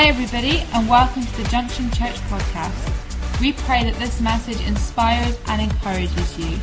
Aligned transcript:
Hi, 0.00 0.06
everybody, 0.06 0.64
and 0.72 0.88
welcome 0.88 1.26
to 1.26 1.42
the 1.42 1.48
Junction 1.50 1.90
Church 1.90 2.14
podcast. 2.30 3.38
We 3.38 3.52
pray 3.52 3.84
that 3.84 3.98
this 3.98 4.18
message 4.18 4.58
inspires 4.66 5.38
and 5.46 5.60
encourages 5.60 6.38
you. 6.38 6.54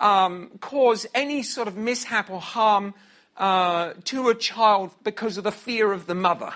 um, 0.00 0.50
cause 0.60 1.06
any 1.14 1.42
sort 1.42 1.68
of 1.68 1.76
mishap 1.76 2.30
or 2.30 2.40
harm 2.40 2.94
uh, 3.36 3.92
to 4.04 4.28
a 4.28 4.34
child 4.34 4.90
because 5.04 5.38
of 5.38 5.44
the 5.44 5.52
fear 5.52 5.92
of 5.92 6.06
the 6.06 6.14
mother. 6.14 6.52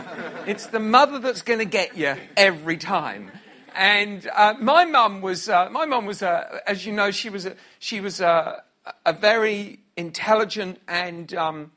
it's 0.46 0.66
the 0.66 0.80
mother 0.80 1.18
that's 1.18 1.42
going 1.42 1.58
to 1.58 1.64
get 1.64 1.96
you 1.96 2.14
every 2.36 2.76
time. 2.76 3.30
And 3.76 4.26
uh, 4.34 4.54
my 4.58 4.86
mum 4.86 5.20
was, 5.20 5.50
uh, 5.50 5.68
my 5.70 5.84
mum 5.84 6.06
was, 6.06 6.22
uh, 6.22 6.60
as 6.66 6.86
you 6.86 6.94
know, 6.94 7.10
she 7.10 7.28
was, 7.28 7.44
a, 7.44 7.54
she 7.78 8.00
was 8.00 8.22
a, 8.22 8.62
a 9.04 9.12
very 9.12 9.80
intelligent 9.98 10.80
and, 10.88 11.34
um, 11.34 11.72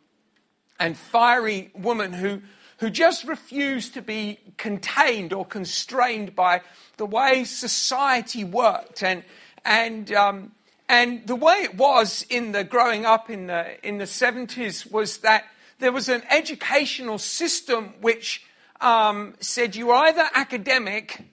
and 0.80 0.96
fiery 0.96 1.72
woman 1.76 2.14
who, 2.14 2.42
who 2.78 2.90
just 2.90 3.26
refused 3.26 3.94
to 3.96 4.02
be 4.02 4.40
contained 4.56 5.34
or 5.34 5.46
constrained 5.46 6.38
by 6.38 6.62
the 6.96 7.06
way 7.06 7.44
society 7.44 8.46
worked. 8.46 9.04
And, 9.04 9.24
and, 9.66 10.10
um, 10.14 10.54
and 10.88 11.28
the 11.28 11.36
way 11.36 11.56
it 11.64 11.76
was 11.76 12.26
in 12.30 12.54
the 12.54 12.64
growing 12.64 13.06
up 13.06 13.30
in 13.30 13.48
the, 13.48 13.86
in 13.86 13.98
the 13.98 14.06
70s 14.06 14.90
was 14.90 15.18
that 15.18 15.44
there 15.80 15.92
was 15.92 16.08
an 16.08 16.24
educational 16.30 17.18
system 17.18 17.94
which 18.00 18.46
um, 18.80 19.34
said 19.42 19.76
you 19.76 19.88
were 19.88 19.96
either 19.96 20.30
academic 20.34 21.26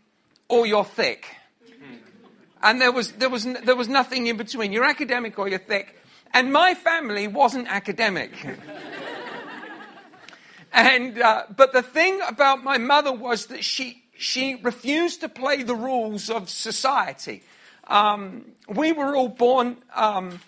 or 0.48 0.66
you're 0.66 0.84
thick. 0.84 1.26
And 2.62 2.80
there 2.80 2.92
was, 2.92 3.12
there, 3.12 3.28
was, 3.28 3.44
there 3.44 3.76
was 3.76 3.88
nothing 3.88 4.26
in 4.26 4.36
between. 4.36 4.72
You're 4.72 4.84
academic 4.84 5.38
or 5.38 5.48
you're 5.48 5.58
thick. 5.58 6.00
And 6.32 6.52
my 6.52 6.74
family 6.74 7.28
wasn't 7.28 7.68
academic. 7.68 8.32
and, 10.72 11.20
uh, 11.20 11.44
but 11.54 11.72
the 11.72 11.82
thing 11.82 12.20
about 12.26 12.64
my 12.64 12.78
mother 12.78 13.12
was 13.12 13.46
that 13.46 13.62
she, 13.62 14.02
she 14.16 14.58
refused 14.62 15.20
to 15.20 15.28
play 15.28 15.62
the 15.62 15.74
rules 15.74 16.30
of 16.30 16.48
society. 16.48 17.42
Um, 17.86 18.46
we 18.68 18.92
were 18.92 19.14
all 19.14 19.28
born, 19.28 19.76
um, 19.94 20.40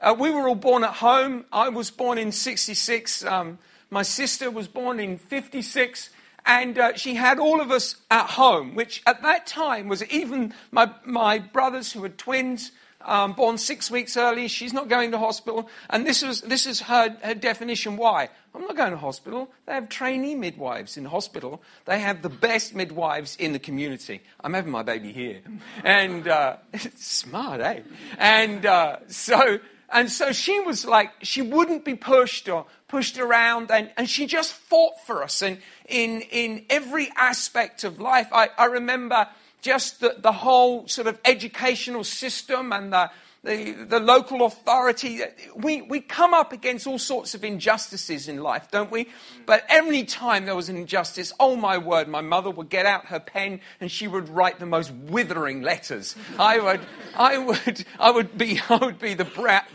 uh, 0.00 0.14
we 0.18 0.30
were 0.30 0.48
all 0.48 0.54
born 0.54 0.82
at 0.82 0.94
home. 0.94 1.44
I 1.52 1.68
was 1.68 1.90
born 1.90 2.16
in 2.16 2.32
66. 2.32 3.24
Um, 3.24 3.58
my 3.90 4.02
sister 4.02 4.50
was 4.50 4.66
born 4.66 4.98
in 4.98 5.18
56 5.18 6.10
and 6.46 6.78
uh, 6.78 6.94
she 6.94 7.14
had 7.14 7.38
all 7.38 7.60
of 7.60 7.70
us 7.70 7.96
at 8.10 8.30
home, 8.30 8.74
which 8.74 9.02
at 9.06 9.22
that 9.22 9.46
time 9.46 9.88
was 9.88 10.04
even 10.04 10.54
my, 10.70 10.90
my 11.04 11.38
brothers 11.40 11.92
who 11.92 12.00
were 12.00 12.08
twins, 12.08 12.70
um, 13.04 13.32
born 13.32 13.58
six 13.58 13.90
weeks 13.90 14.16
early. 14.16 14.48
She's 14.48 14.72
not 14.72 14.88
going 14.88 15.10
to 15.10 15.18
hospital. 15.18 15.68
And 15.90 16.06
this, 16.06 16.22
was, 16.22 16.42
this 16.42 16.66
is 16.66 16.80
her, 16.82 17.16
her 17.22 17.34
definition 17.34 17.96
why. 17.96 18.28
I'm 18.54 18.62
not 18.62 18.76
going 18.76 18.92
to 18.92 18.96
hospital. 18.96 19.50
They 19.66 19.74
have 19.74 19.88
trainee 19.88 20.34
midwives 20.34 20.96
in 20.96 21.04
hospital. 21.04 21.62
They 21.84 21.98
have 22.00 22.22
the 22.22 22.30
best 22.30 22.74
midwives 22.74 23.36
in 23.36 23.52
the 23.52 23.58
community. 23.58 24.22
I'm 24.42 24.54
having 24.54 24.72
my 24.72 24.82
baby 24.82 25.12
here. 25.12 25.42
And 25.84 26.26
uh, 26.26 26.56
smart, 26.96 27.60
eh? 27.60 27.80
And 28.18 28.64
uh, 28.64 28.98
so 29.08 29.58
and 29.90 30.10
so 30.10 30.32
she 30.32 30.60
was 30.60 30.84
like, 30.84 31.12
she 31.22 31.42
wouldn't 31.42 31.84
be 31.84 31.94
pushed 31.94 32.48
or 32.48 32.66
pushed 32.88 33.18
around, 33.18 33.70
and, 33.70 33.90
and 33.96 34.08
she 34.08 34.26
just 34.26 34.52
fought 34.52 35.00
for 35.06 35.22
us. 35.22 35.42
And 35.42 35.58
in, 35.88 36.22
in 36.22 36.64
every 36.70 37.10
aspect 37.16 37.84
of 37.84 38.00
life, 38.00 38.28
I, 38.32 38.48
I 38.58 38.66
remember 38.66 39.28
just 39.62 40.00
the, 40.00 40.16
the 40.18 40.32
whole 40.32 40.86
sort 40.88 41.06
of 41.06 41.18
educational 41.24 42.04
system 42.04 42.72
and 42.72 42.92
the, 42.92 43.10
the, 43.46 43.72
the 43.72 44.00
local 44.00 44.44
authority. 44.44 45.20
We, 45.54 45.82
we 45.82 46.00
come 46.00 46.34
up 46.34 46.52
against 46.52 46.86
all 46.86 46.98
sorts 46.98 47.34
of 47.34 47.44
injustices 47.44 48.28
in 48.28 48.42
life, 48.42 48.70
don't 48.70 48.90
we? 48.90 49.08
But 49.46 49.64
every 49.68 50.02
time 50.04 50.44
there 50.44 50.56
was 50.56 50.68
an 50.68 50.76
injustice, 50.76 51.32
oh 51.38 51.56
my 51.56 51.78
word, 51.78 52.08
my 52.08 52.20
mother 52.20 52.50
would 52.50 52.68
get 52.68 52.84
out 52.84 53.06
her 53.06 53.20
pen 53.20 53.60
and 53.80 53.90
she 53.90 54.08
would 54.08 54.28
write 54.28 54.58
the 54.58 54.66
most 54.66 54.90
withering 54.90 55.62
letters. 55.62 56.16
I 56.38 56.58
would, 56.58 56.80
I 57.14 57.38
would, 57.38 57.84
I 57.98 58.10
would 58.10 58.36
be, 58.36 58.60
I 58.68 58.76
would 58.76 58.98
be 58.98 59.14
the 59.14 59.24
brat, 59.24 59.68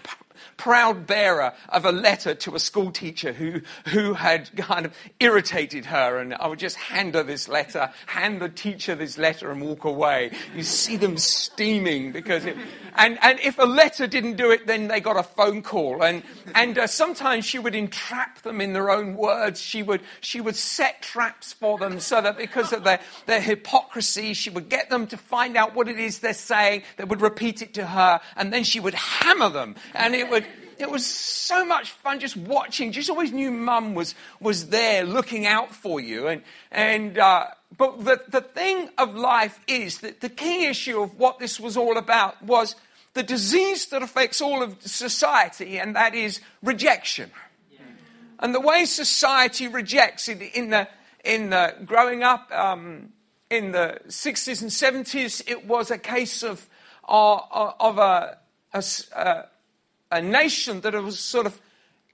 proud 0.58 1.08
bearer 1.08 1.54
of 1.70 1.86
a 1.86 1.92
letter 1.92 2.34
to 2.36 2.56
a 2.56 2.60
school 2.60 2.92
teacher 2.92 3.34
who, 3.34 3.62
who 3.88 4.14
had 4.14 4.56
kind 4.58 4.86
of 4.86 4.94
irritated 5.20 5.86
her. 5.86 6.20
And 6.20 6.34
I 6.34 6.48
would 6.48 6.60
just 6.60 6.78
hand 6.78 7.16
her 7.16 7.24
this 7.24 7.48
letter, 7.48 7.92
hand 8.06 8.42
the 8.42 8.50
teacher 8.50 8.96
this 8.96 9.18
letter, 9.18 9.52
and 9.52 9.62
walk 9.62 9.86
away. 9.86 10.32
You 10.56 10.64
see 10.64 10.98
them 10.98 11.18
steaming 11.18 12.12
because 12.12 12.46
it, 12.46 12.58
and, 12.96 13.18
and 13.22 13.40
if 13.40 13.58
a 13.58 13.66
letter 13.66 14.08
didn't 14.08 14.36
do 14.36 14.52
it, 14.52 14.68
then 14.68 14.88
they 14.88 15.00
got 15.00 15.18
a 15.18 15.24
phone 15.24 15.62
call. 15.62 16.04
And, 16.04 16.24
and 16.56 16.78
uh, 16.78 16.88
sometimes 16.88 17.46
she 17.46 17.60
would 17.60 17.76
entrap 17.76 18.42
them 18.42 18.62
in 18.62 18.74
their 18.74 18.90
own 18.90 19.16
words. 19.16 19.62
She 19.62 19.84
would, 19.84 20.02
she 20.20 20.42
would 20.42 20.56
set 20.56 21.02
traps 21.02 21.54
for 21.54 21.78
them 21.78 22.00
so 22.00 22.22
that 22.22 22.38
because 22.38 22.74
of 22.74 22.84
their, 22.84 23.00
their 23.26 23.42
hypocrisy, 23.42 24.34
she 24.34 24.50
would 24.50 24.70
get 24.70 24.90
them 24.90 25.08
to 25.08 25.18
find 25.18 25.56
out 25.58 25.76
what 25.76 25.88
it 25.88 26.00
is 26.00 26.20
they're 26.20 26.34
saying. 26.34 26.84
They 26.98 27.04
would 27.04 27.22
repeat 27.22 27.62
it 27.62 27.74
to 27.76 27.86
her, 27.86 28.20
and 28.36 28.52
then 28.52 28.64
she 28.64 28.80
would 28.80 28.94
hammer 28.94 29.50
them. 29.50 29.76
And 29.94 30.16
it 30.16 30.30
would, 30.32 30.46
it 30.80 30.90
was 30.90 31.06
so 31.06 31.64
much 31.64 31.92
fun 31.92 32.20
just 32.20 32.36
watching. 32.36 32.92
Just 32.92 33.10
always 33.10 33.32
knew 33.32 33.52
mum 33.52 33.94
was, 33.94 34.16
was 34.40 34.70
there 34.70 35.04
looking 35.04 35.46
out 35.46 35.74
for 35.74 36.00
you. 36.00 36.28
And, 36.28 36.42
and, 36.72 37.18
uh, 37.18 37.48
but 37.78 38.04
the, 38.04 38.22
the 38.28 38.42
thing 38.42 38.90
of 38.98 39.16
life 39.16 39.60
is 39.68 40.00
that 40.00 40.22
the 40.22 40.30
key 40.30 40.66
issue 40.66 41.02
of 41.02 41.18
what 41.20 41.40
this 41.40 41.60
was 41.60 41.78
all 41.78 41.98
about 41.98 42.42
was 42.42 42.76
the 43.14 43.24
disease 43.24 43.88
that 43.88 44.02
affects 44.02 44.42
all 44.42 44.64
of 44.64 44.82
society, 44.82 45.78
and 45.78 45.96
that 45.96 46.16
is 46.16 46.40
rejection. 46.64 47.30
Yeah. 47.72 47.80
And 48.40 48.56
the 48.56 48.62
way 48.62 48.86
society 48.86 49.68
rejects 49.68 50.30
in, 50.30 50.42
in 50.42 50.70
the, 50.70 50.88
in 51.24 51.50
the 51.50 51.76
growing 51.86 52.24
up 52.24 52.50
um, 52.52 53.10
in 53.50 53.74
the 53.74 54.00
60s 54.08 54.62
and 54.62 54.72
70s, 54.72 55.44
it 55.46 55.66
was 55.68 55.92
a 55.92 55.98
case 55.98 56.42
of, 56.42 56.68
uh, 57.08 57.72
of 57.80 57.98
a, 57.98 58.38
a, 58.74 58.84
a 59.16 59.46
nation 60.20 60.82
that 60.82 60.96
was 60.96 61.20
sort 61.20 61.46
of 61.46 61.62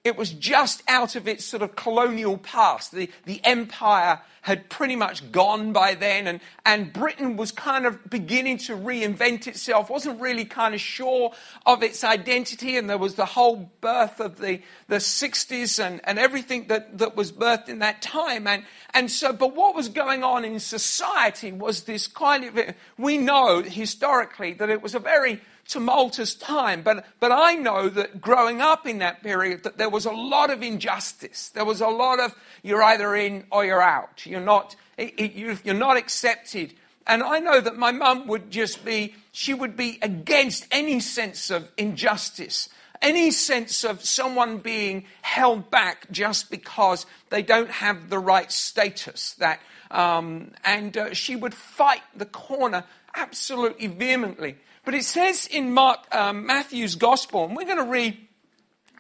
it 0.07 0.15
was 0.15 0.31
just 0.31 0.83
out 0.87 1.15
of 1.15 1.27
its 1.27 1.43
sort 1.43 1.61
of 1.61 1.75
colonial 1.75 2.37
past. 2.37 2.93
The, 2.93 3.09
the 3.25 3.41
empire 3.43 4.21
had 4.41 4.69
pretty 4.69 4.95
much 4.95 5.33
gone 5.33 5.73
by 5.73 5.93
then, 5.93 6.25
and, 6.25 6.39
and 6.65 6.93
Britain 6.93 7.35
was 7.35 7.51
kind 7.51 7.85
of 7.85 8.09
beginning 8.09 8.57
to 8.59 8.77
reinvent 8.77 9.45
itself, 9.47 9.89
wasn't 9.89 10.21
really 10.21 10.45
kind 10.45 10.73
of 10.73 10.79
sure 10.79 11.33
of 11.65 11.83
its 11.83 12.05
identity, 12.05 12.77
and 12.77 12.89
there 12.89 12.97
was 12.97 13.15
the 13.15 13.25
whole 13.25 13.69
birth 13.81 14.21
of 14.21 14.37
the, 14.37 14.61
the 14.87 14.95
60s 14.95 15.83
and, 15.83 15.99
and 16.05 16.17
everything 16.17 16.67
that, 16.67 16.97
that 16.97 17.17
was 17.17 17.33
birthed 17.33 17.67
in 17.67 17.79
that 17.79 18.01
time. 18.01 18.47
And, 18.47 18.63
and 18.93 19.11
so, 19.11 19.33
but 19.33 19.53
what 19.53 19.75
was 19.75 19.89
going 19.89 20.23
on 20.23 20.45
in 20.45 20.61
society 20.61 21.51
was 21.51 21.83
this 21.83 22.07
kind 22.07 22.45
of, 22.45 22.75
we 22.97 23.17
know 23.17 23.61
historically 23.61 24.53
that 24.53 24.69
it 24.69 24.81
was 24.81 24.95
a 24.95 24.99
very 24.99 25.41
tumultuous 25.67 26.35
time. 26.35 26.81
But, 26.81 27.05
but 27.19 27.31
I 27.31 27.55
know 27.55 27.89
that 27.89 28.21
growing 28.21 28.61
up 28.61 28.87
in 28.87 28.99
that 28.99 29.21
period, 29.21 29.63
that 29.63 29.77
there 29.77 29.89
was 29.89 30.05
a 30.05 30.11
lot 30.11 30.49
of 30.49 30.63
injustice. 30.63 31.49
There 31.49 31.65
was 31.65 31.81
a 31.81 31.87
lot 31.87 32.19
of 32.19 32.35
you're 32.63 32.83
either 32.83 33.15
in 33.15 33.45
or 33.51 33.65
you're 33.65 33.81
out. 33.81 34.25
You're 34.25 34.39
not, 34.39 34.75
you're 34.97 35.73
not 35.73 35.97
accepted. 35.97 36.73
And 37.05 37.23
I 37.23 37.39
know 37.39 37.61
that 37.61 37.77
my 37.77 37.91
mum 37.91 38.27
would 38.27 38.51
just 38.51 38.83
be, 38.83 39.15
she 39.31 39.53
would 39.53 39.77
be 39.77 39.99
against 40.01 40.67
any 40.71 40.99
sense 40.99 41.49
of 41.49 41.71
injustice, 41.77 42.69
any 43.01 43.31
sense 43.31 43.83
of 43.83 44.03
someone 44.03 44.57
being 44.57 45.05
held 45.21 45.69
back 45.69 46.11
just 46.11 46.49
because 46.49 47.05
they 47.29 47.43
don't 47.43 47.69
have 47.69 48.09
the 48.09 48.19
right 48.19 48.51
status. 48.51 49.33
That, 49.35 49.61
um, 49.91 50.51
and 50.65 50.97
uh, 50.97 51.13
she 51.13 51.35
would 51.35 51.53
fight 51.53 52.01
the 52.15 52.25
corner 52.25 52.83
absolutely 53.15 53.87
vehemently. 53.87 54.57
But 54.87 54.95
it 54.95 55.03
says 55.03 55.47
in 55.47 55.73
Mark, 55.73 56.07
um, 56.15 56.45
Matthew's 56.45 56.95
Gospel, 56.95 57.43
and 57.43 57.57
we're 57.57 57.65
going 57.65 57.75
to 57.75 57.91
read 57.91 58.17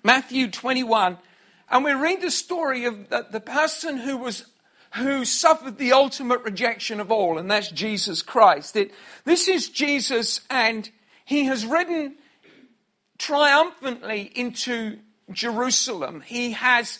Matthew 0.03 0.51
21, 0.51 1.17
and 1.69 1.85
we 1.85 1.93
read 1.93 2.19
the 2.19 2.29
story 2.29 2.83
of 2.83 3.07
the, 3.07 3.25
the 3.31 3.39
person 3.39 3.95
who 3.95 4.17
was 4.17 4.47
who 4.95 5.23
suffered 5.23 5.77
the 5.77 5.93
ultimate 5.93 6.41
rejection 6.41 6.99
of 6.99 7.09
all, 7.09 7.37
and 7.37 7.49
that's 7.49 7.69
Jesus 7.69 8.21
Christ. 8.21 8.75
It, 8.75 8.91
this 9.23 9.47
is 9.47 9.69
Jesus, 9.69 10.41
and 10.49 10.89
he 11.23 11.45
has 11.45 11.65
ridden 11.65 12.17
triumphantly 13.17 14.29
into 14.35 14.99
Jerusalem. 15.31 16.19
He 16.19 16.51
has 16.51 16.99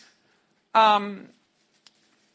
um, 0.73 1.27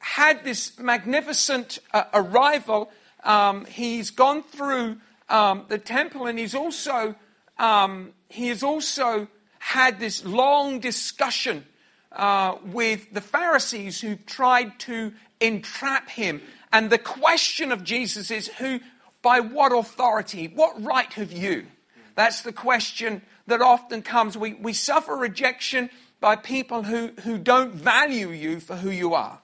had 0.01 0.45
this 0.45 0.79
magnificent 0.79 1.79
uh, 1.95 2.05
arrival. 2.13 2.91
Um, 3.25 3.65
he's 3.65 4.11
gone 4.11 4.43
through 4.43 4.99
um, 5.33 5.65
the 5.69 5.79
temple, 5.79 6.27
and 6.27 6.39
he's 6.39 6.55
also 6.55 7.17
um, 7.59 8.13
he 8.29 8.49
has 8.49 8.63
also 8.63 9.29
had 9.59 10.01
this 10.01 10.25
long 10.25 10.81
discussion 10.81 11.65
uh, 12.11 12.57
with 12.65 13.13
the 13.13 13.21
Pharisees 13.21 14.01
who 14.01 14.17
tried 14.17 14.79
to 14.81 15.13
entrap 15.41 16.09
him. 16.09 16.43
And 16.73 16.91
the 16.91 16.99
question 16.99 17.73
of 17.73 17.85
Jesus 17.85 18.31
is, 18.31 18.49
who, 18.49 18.81
by 19.23 19.41
what 19.41 19.73
authority, 19.73 20.49
what 20.49 20.83
right 20.83 21.13
have 21.13 21.33
you? 21.33 21.67
That's 22.15 22.43
the 22.43 22.53
question 22.53 23.23
that 23.47 23.61
often 23.61 24.03
comes. 24.03 24.37
We, 24.37 24.55
we 24.55 24.73
suffer 24.73 25.15
rejection 25.15 25.91
by 26.21 26.37
people 26.37 26.83
who, 26.83 27.13
who 27.23 27.39
don't 27.39 27.73
value 27.73 28.31
you 28.31 28.61
for 28.61 28.77
who 28.77 28.91
you 28.91 29.15
are. 29.15 29.41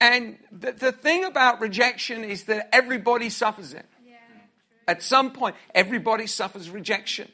And 0.00 0.38
the, 0.52 0.72
the 0.72 0.92
thing 0.92 1.24
about 1.24 1.60
rejection 1.60 2.24
is 2.24 2.44
that 2.44 2.68
everybody 2.72 3.30
suffers 3.30 3.72
it. 3.72 3.86
At 4.88 5.02
some 5.02 5.32
point, 5.32 5.56
everybody 5.74 6.26
suffers 6.26 6.70
rejection. 6.70 7.28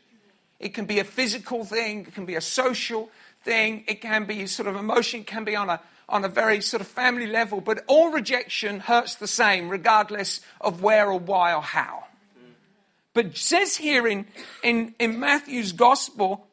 It 0.58 0.74
can 0.74 0.86
be 0.86 1.00
a 1.00 1.04
physical 1.04 1.64
thing, 1.64 2.06
it 2.06 2.14
can 2.14 2.24
be 2.24 2.36
a 2.36 2.40
social 2.40 3.10
thing, 3.44 3.84
it 3.88 4.00
can 4.00 4.24
be 4.24 4.46
sort 4.46 4.68
of 4.68 4.76
emotion, 4.76 5.20
it 5.20 5.26
can 5.26 5.44
be 5.44 5.56
on 5.56 5.68
a, 5.68 5.80
on 6.08 6.24
a 6.24 6.28
very 6.28 6.60
sort 6.60 6.80
of 6.80 6.86
family 6.86 7.26
level, 7.26 7.60
but 7.60 7.82
all 7.88 8.10
rejection 8.10 8.80
hurts 8.80 9.16
the 9.16 9.26
same, 9.26 9.68
regardless 9.68 10.40
of 10.60 10.82
where 10.82 11.10
or 11.10 11.18
why 11.18 11.52
or 11.52 11.62
how. 11.62 12.04
But 13.14 13.36
says 13.36 13.76
here 13.76 14.06
in, 14.06 14.26
in, 14.62 14.94
in 14.98 15.20
Matthew's 15.20 15.72
Gospel, 15.72 16.46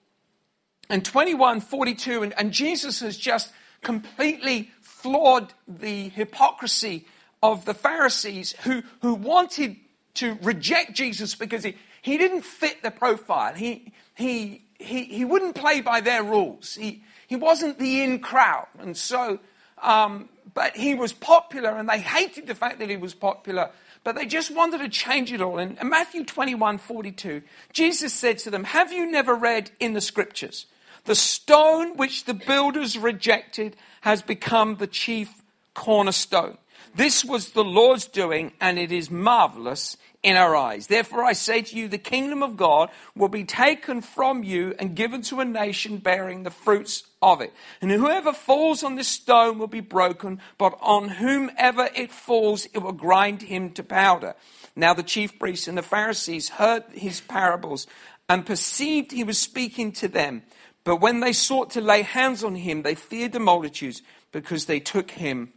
in 0.89 1.01
21 1.01 1.61
42, 1.61 2.23
and, 2.23 2.33
and 2.37 2.51
Jesus 2.51 2.99
has 2.99 3.15
just 3.15 3.51
completely 3.81 4.71
flawed 4.81 5.53
the 5.67 6.09
hypocrisy 6.09 7.05
of 7.41 7.63
the 7.65 7.73
Pharisees 7.73 8.53
who, 8.63 8.83
who 9.01 9.13
wanted 9.13 9.77
to 10.19 10.38
reject 10.42 10.94
Jesus 10.94 11.36
because 11.36 11.63
he, 11.63 11.75
he 12.01 12.18
didn't 12.18 12.42
fit 12.42 12.81
the 12.83 12.92
profile. 12.92 13.54
He, 13.54 13.94
he, 14.16 14.63
he, 14.77 15.04
he 15.06 15.25
wouldn't 15.25 15.56
play 15.56 15.81
by 15.81 16.01
their 16.01 16.24
rules. 16.24 16.75
He, 16.75 17.04
he 17.27 17.36
wasn't 17.36 17.80
the 17.80 18.04
in 18.04 18.19
crowd. 18.19 18.68
And 18.80 18.95
so, 18.95 19.39
um, 19.81 20.30
but 20.54 20.75
he 20.75 20.94
was 20.94 21.13
popular 21.13 21.69
and 21.77 21.88
they 21.88 22.00
hated 22.00 22.48
the 22.48 22.56
fact 22.56 22.80
that 22.80 22.89
he 22.89 22.98
was 22.98 23.13
popular. 23.13 23.69
But 24.04 24.16
they 24.16 24.25
just 24.25 24.51
wanted 24.51 24.80
to 24.80 24.89
change 24.89 25.31
it 25.31 25.42
all. 25.42 25.57
In 25.57 25.77
Matthew 25.83 26.24
21 26.24 26.77
42, 26.77 27.42
Jesus 27.74 28.13
said 28.13 28.39
to 28.39 28.50
them, 28.50 28.63
Have 28.63 28.94
you 28.94 29.10
never 29.10 29.36
read 29.36 29.71
in 29.80 29.94
the 29.94 30.01
scriptures? 30.01 30.66
The 31.06 31.16
stone 31.16 31.98
which 31.98 32.25
the 32.25 32.33
builders 32.33 32.98
rejected 32.98 33.75
has 34.01 34.21
become 34.21 34.75
the 34.75 34.88
chief 34.88 35.42
cornerstone. 35.74 36.57
This 36.95 37.23
was 37.23 37.51
the 37.51 37.63
Lord's 37.63 38.05
doing, 38.05 38.53
and 38.59 38.79
it 38.79 38.91
is 38.91 39.11
marvelous 39.11 39.97
in 40.21 40.35
our 40.35 40.55
eyes. 40.55 40.87
Therefore, 40.87 41.23
I 41.23 41.33
say 41.33 41.61
to 41.61 41.75
you, 41.75 41.87
the 41.87 41.97
kingdom 41.97 42.43
of 42.43 42.57
God 42.57 42.89
will 43.15 43.29
be 43.29 43.45
taken 43.45 44.01
from 44.01 44.43
you 44.43 44.73
and 44.79 44.95
given 44.95 45.21
to 45.23 45.39
a 45.39 45.45
nation 45.45 45.97
bearing 45.97 46.43
the 46.43 46.51
fruits 46.51 47.03
of 47.21 47.41
it. 47.41 47.53
And 47.81 47.91
whoever 47.91 48.33
falls 48.33 48.83
on 48.83 48.95
this 48.95 49.07
stone 49.07 49.59
will 49.59 49.67
be 49.67 49.79
broken, 49.79 50.41
but 50.57 50.77
on 50.81 51.09
whomever 51.09 51.89
it 51.95 52.11
falls, 52.11 52.65
it 52.73 52.79
will 52.79 52.91
grind 52.91 53.43
him 53.43 53.71
to 53.71 53.83
powder. 53.83 54.35
Now, 54.75 54.93
the 54.93 55.03
chief 55.03 55.39
priests 55.39 55.67
and 55.67 55.77
the 55.77 55.83
Pharisees 55.83 56.49
heard 56.49 56.83
his 56.91 57.21
parables 57.21 57.87
and 58.27 58.45
perceived 58.45 59.11
he 59.11 59.23
was 59.23 59.37
speaking 59.37 59.91
to 59.93 60.07
them. 60.07 60.43
But 60.83 60.97
when 60.97 61.19
they 61.19 61.33
sought 61.33 61.71
to 61.71 61.81
lay 61.81 62.01
hands 62.01 62.43
on 62.43 62.55
him, 62.55 62.83
they 62.83 62.95
feared 62.95 63.31
the 63.31 63.39
multitudes 63.39 64.01
because 64.31 64.65
they 64.65 64.79
took 64.79 65.11
him 65.11 65.53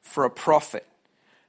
for 0.00 0.24
a 0.24 0.30
prophet. 0.30 0.86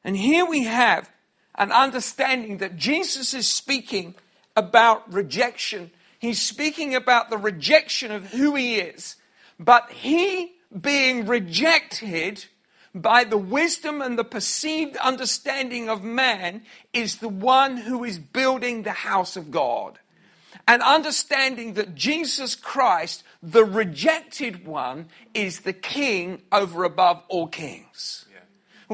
And 0.03 0.18
here 0.18 0.45
we 0.45 0.63
have 0.63 1.12
an 1.56 1.71
understanding 1.71 2.57
that 2.57 2.77
Jesus 2.77 3.33
is 3.33 3.48
speaking 3.48 4.15
about 4.56 5.12
rejection. 5.12 5.92
He's 6.19 6.42
speaking 6.42 6.95
about 6.95 7.30
the 7.30 7.38
rejection 7.38 8.12
of 8.12 8.31
who 8.31 8.56
he 8.56 8.80
is. 8.80 9.15
But 9.59 9.92
he 9.92 10.53
being 10.80 11.25
rejected 11.25 12.46
by 12.93 13.24
the 13.24 13.38
wisdom 13.38 14.01
and 14.01 14.17
the 14.17 14.24
perceived 14.24 14.98
understanding 14.98 15.89
of 15.89 16.03
man 16.03 16.63
is 16.93 17.17
the 17.17 17.29
one 17.29 17.77
who 17.77 18.03
is 18.03 18.20
building 18.20 18.84
the 18.84 18.91
house 18.91 19.38
of 19.38 19.51
God. 19.51 20.00
And 20.67 20.81
understanding 20.81 21.74
that 21.74 21.96
Jesus 21.96 22.55
Christ, 22.55 23.24
the 23.41 23.63
rejected 23.63 24.65
one, 24.65 25.08
is 25.34 25.62
the 25.62 25.74
king 25.74 26.41
over 26.51 26.84
above 26.84 27.24
all 27.29 27.48
kings. 27.48 28.21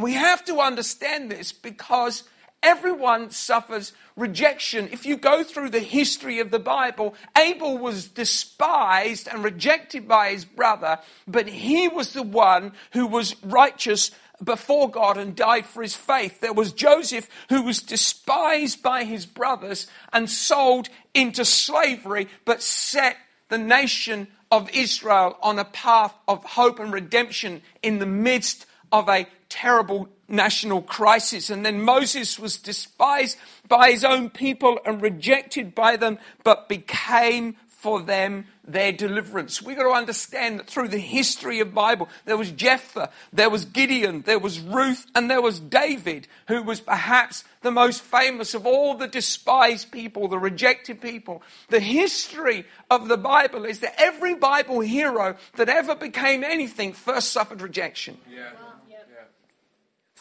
We 0.01 0.13
have 0.13 0.46
to 0.46 0.60
understand 0.60 1.32
this 1.32 1.51
because 1.51 2.24
Everyone 2.63 3.30
suffers 3.30 3.94
rejection. 4.16 4.89
If 4.92 5.06
you 5.06 5.16
go 5.16 5.44
through 5.44 5.70
the 5.70 5.80
history 5.80 6.39
of 6.39 6.50
the 6.50 6.60
Bible, 6.60 7.13
Abel 7.38 7.77
was 7.77 8.08
despised 8.08 9.27
and 9.27 9.44
rejected 9.44 10.08
by 10.08 10.32
his 10.32 10.44
brother, 10.44 11.00
but 11.27 11.48
he 11.48 11.88
was 11.88 12.13
the 12.13 12.24
one 12.24 12.74
who 12.94 13.06
was 13.06 13.36
righteous 13.44 14.10
before 14.44 14.89
God 14.89 15.18
and 15.18 15.36
died 15.36 15.68
for 15.68 15.84
his 15.84 15.96
faith. 15.96 16.42
There 16.42 16.54
was 16.54 16.74
Joseph 16.74 17.30
who 17.50 17.62
was 17.62 17.82
despised 17.82 18.82
by 18.82 19.04
his 19.04 19.27
brothers 19.27 19.88
and 20.12 20.30
sold 20.30 20.89
into 21.13 21.46
slavery, 21.46 22.27
but 22.44 22.63
set 22.63 23.18
the 23.50 23.60
nation 23.60 24.27
of 24.51 24.70
Israel 24.72 25.38
on 25.44 25.60
a 25.60 25.66
path 25.66 26.16
of 26.27 26.44
hope 26.44 26.80
and 26.80 26.92
redemption 26.92 27.62
in 27.84 28.00
the 28.00 28.06
midst 28.06 28.66
of 28.92 29.10
a 29.10 29.27
terrible 29.50 30.10
national 30.27 30.82
crisis. 30.82 31.50
And 31.50 31.66
then 31.66 31.82
Moses 31.82 32.38
was 32.38 32.58
despised 32.58 33.38
by 33.68 33.92
his 33.92 34.04
own 34.04 34.30
people 34.30 34.80
and 34.86 35.01
rejected 35.01 35.74
by 35.74 35.98
them, 35.98 36.20
but 36.44 36.70
became 36.70 37.56
for 37.77 38.01
them 38.01 38.46
their 38.66 38.92
deliverance. 38.92 39.62
We've 39.62 39.77
got 39.77 39.84
to 39.84 39.96
understand 39.96 40.60
that 40.60 40.68
through 40.68 40.88
the 40.88 40.98
history 40.98 41.60
of 41.60 41.75
Bible, 41.75 42.10
there 42.25 42.36
was 42.36 42.51
Jephthah, 42.51 43.12
there 43.32 43.51
was 43.51 43.66
Gideon, 43.66 44.24
there 44.24 44.39
was 44.39 44.60
Ruth, 44.60 45.06
and 45.13 45.30
there 45.30 45.42
was 45.42 45.60
David, 45.60 46.27
who 46.48 46.63
was 46.63 46.82
perhaps 46.82 47.44
the 47.62 47.72
most 47.72 48.01
famous 48.01 48.56
of 48.56 48.66
all 48.66 48.96
the 48.96 49.08
despised 49.08 49.92
people, 49.92 50.27
the 50.27 50.39
rejected 50.39 51.00
people. 51.00 51.44
The 51.70 51.80
history 51.80 52.66
of 52.89 53.08
the 53.08 53.18
Bible 53.18 53.63
is 53.63 53.80
that 53.82 53.96
every 54.01 54.34
Bible 54.34 54.80
hero 54.80 55.38
that 55.56 55.70
ever 55.70 55.96
became 55.96 56.44
anything 56.44 56.94
first 56.94 57.32
suffered 57.32 57.62
rejection. 57.62 58.18
Yeah 58.30 58.50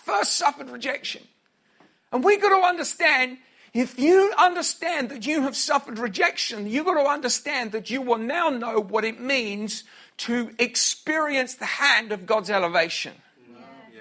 first 0.06 0.34
suffered 0.34 0.70
rejection. 0.70 1.22
And 2.12 2.22
we've 2.22 2.40
got 2.40 2.56
to 2.58 2.64
understand 2.64 3.38
if 3.74 3.98
you 3.98 4.32
understand 4.38 5.10
that 5.10 5.26
you 5.26 5.42
have 5.42 5.56
suffered 5.56 5.98
rejection, 5.98 6.66
you've 6.66 6.86
got 6.86 6.94
to 6.94 7.10
understand 7.10 7.72
that 7.72 7.90
you 7.90 8.00
will 8.00 8.18
now 8.18 8.48
know 8.48 8.80
what 8.80 9.04
it 9.04 9.20
means 9.20 9.84
to 10.18 10.50
experience 10.58 11.54
the 11.54 11.66
hand 11.66 12.12
of 12.12 12.24
God's 12.24 12.48
elevation. 12.48 13.12
Yeah. 13.94 14.00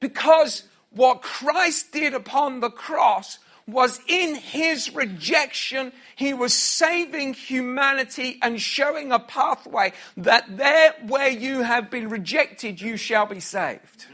Because 0.00 0.64
what 0.90 1.22
Christ 1.22 1.92
did 1.92 2.12
upon 2.12 2.60
the 2.60 2.68
cross 2.68 3.38
was 3.66 4.00
in 4.08 4.34
his 4.34 4.94
rejection, 4.94 5.92
he 6.14 6.34
was 6.34 6.52
saving 6.52 7.34
humanity 7.34 8.38
and 8.42 8.60
showing 8.60 9.10
a 9.10 9.18
pathway 9.18 9.92
that 10.16 10.56
there 10.56 10.94
where 11.06 11.30
you 11.30 11.62
have 11.62 11.90
been 11.90 12.08
rejected, 12.10 12.80
you 12.80 12.96
shall 12.96 13.26
be 13.26 13.40
saved. 13.40 14.06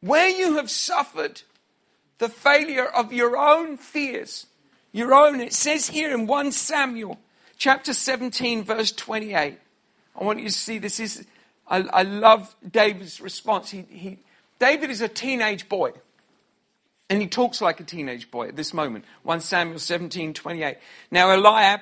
Where 0.00 0.28
you 0.28 0.56
have 0.56 0.70
suffered 0.70 1.42
the 2.18 2.28
failure 2.28 2.86
of 2.86 3.12
your 3.12 3.36
own 3.36 3.76
fears, 3.76 4.46
your 4.92 5.14
own, 5.14 5.40
it 5.40 5.52
says 5.52 5.88
here 5.88 6.12
in 6.12 6.26
1 6.26 6.52
Samuel 6.52 7.18
chapter 7.58 7.92
17, 7.92 8.64
verse 8.64 8.92
28. 8.92 9.58
I 10.16 10.24
want 10.24 10.40
you 10.40 10.46
to 10.46 10.52
see 10.52 10.78
this 10.78 11.00
is, 11.00 11.26
I, 11.68 11.78
I 11.92 12.02
love 12.02 12.54
David's 12.68 13.20
response. 13.20 13.70
He, 13.70 13.84
he, 13.88 14.18
David 14.58 14.90
is 14.90 15.00
a 15.00 15.08
teenage 15.08 15.68
boy. 15.68 15.92
And 17.08 17.20
he 17.20 17.26
talks 17.26 17.60
like 17.60 17.80
a 17.80 17.84
teenage 17.84 18.30
boy 18.30 18.48
at 18.48 18.56
this 18.56 18.72
moment. 18.72 19.04
1 19.24 19.40
Samuel 19.40 19.78
17, 19.78 20.32
28. 20.32 20.76
Now 21.10 21.32
Eliab, 21.32 21.80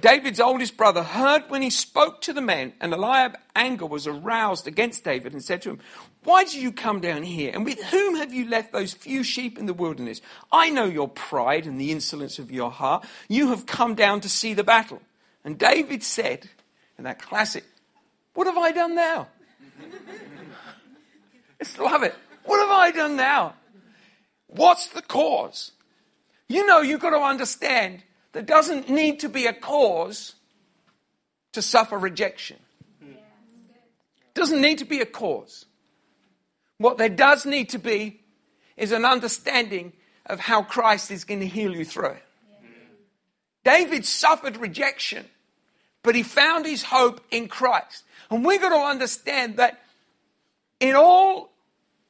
David's 0.00 0.38
oldest 0.38 0.76
brother, 0.76 1.02
heard 1.02 1.44
when 1.48 1.62
he 1.62 1.70
spoke 1.70 2.20
to 2.22 2.32
the 2.32 2.40
men, 2.40 2.72
and 2.80 2.92
Eliab's 2.92 3.36
anger 3.56 3.86
was 3.86 4.06
aroused 4.06 4.68
against 4.68 5.02
David 5.04 5.32
and 5.32 5.42
said 5.42 5.62
to 5.62 5.70
him, 5.70 5.80
Why 6.22 6.44
did 6.44 6.54
you 6.54 6.70
come 6.70 7.00
down 7.00 7.24
here? 7.24 7.50
And 7.52 7.64
with 7.64 7.82
whom 7.84 8.16
have 8.16 8.32
you 8.32 8.48
left 8.48 8.72
those 8.72 8.92
few 8.92 9.22
sheep 9.22 9.58
in 9.58 9.66
the 9.66 9.74
wilderness? 9.74 10.20
I 10.52 10.70
know 10.70 10.84
your 10.84 11.08
pride 11.08 11.66
and 11.66 11.80
the 11.80 11.90
insolence 11.90 12.38
of 12.38 12.52
your 12.52 12.70
heart. 12.70 13.04
You 13.28 13.48
have 13.48 13.66
come 13.66 13.94
down 13.94 14.20
to 14.20 14.28
see 14.28 14.54
the 14.54 14.64
battle. 14.64 15.02
And 15.44 15.58
David 15.58 16.02
said, 16.04 16.48
in 16.96 17.04
that 17.04 17.20
classic, 17.20 17.64
What 18.34 18.46
have 18.46 18.58
I 18.58 18.70
done 18.72 18.94
now? 18.94 19.28
Just 21.58 21.78
love 21.78 22.04
it. 22.04 22.14
What 22.44 22.60
have 22.60 22.70
I 22.70 22.90
done 22.92 23.16
now? 23.16 23.54
What's 24.46 24.88
the 24.88 25.02
cause? 25.02 25.72
You 26.48 26.66
know, 26.66 26.80
you've 26.80 27.00
got 27.00 27.10
to 27.10 27.18
understand 27.18 28.02
there 28.32 28.42
doesn't 28.42 28.88
need 28.88 29.20
to 29.20 29.28
be 29.28 29.46
a 29.46 29.52
cause 29.52 30.34
to 31.52 31.62
suffer 31.62 31.98
rejection. 31.98 32.58
Doesn't 34.34 34.60
need 34.60 34.78
to 34.78 34.84
be 34.84 35.00
a 35.00 35.06
cause. 35.06 35.66
What 36.76 36.98
there 36.98 37.08
does 37.08 37.44
need 37.44 37.70
to 37.70 37.78
be 37.78 38.20
is 38.76 38.92
an 38.92 39.04
understanding 39.04 39.92
of 40.26 40.38
how 40.38 40.62
Christ 40.62 41.10
is 41.10 41.24
going 41.24 41.40
to 41.40 41.46
heal 41.46 41.74
you 41.74 41.84
through 41.84 42.10
it. 42.10 42.22
David 43.64 44.06
suffered 44.06 44.56
rejection, 44.56 45.26
but 46.02 46.14
he 46.14 46.22
found 46.22 46.64
his 46.64 46.84
hope 46.84 47.20
in 47.30 47.48
Christ. 47.48 48.04
And 48.30 48.44
we've 48.44 48.60
got 48.60 48.68
to 48.68 48.76
understand 48.76 49.56
that 49.56 49.80
in 50.78 50.94
all 50.94 51.50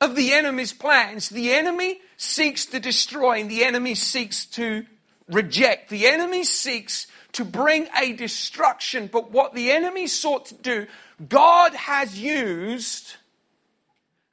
of 0.00 0.14
the 0.14 0.32
enemy's 0.32 0.72
plans, 0.72 1.30
the 1.30 1.52
enemy 1.52 2.00
seeks 2.16 2.66
to 2.66 2.80
destroy 2.80 3.40
and 3.40 3.50
the 3.50 3.64
enemy 3.64 3.94
seeks 3.94 4.44
to 4.46 4.84
reject. 5.28 5.90
The 5.90 6.06
enemy 6.06 6.44
seeks 6.44 7.06
to 7.32 7.44
bring 7.44 7.88
a 8.00 8.12
destruction, 8.12 9.08
but 9.12 9.30
what 9.30 9.54
the 9.54 9.70
enemy 9.70 10.06
sought 10.06 10.46
to 10.46 10.54
do, 10.54 10.86
God 11.28 11.74
has 11.74 12.18
used 12.18 13.16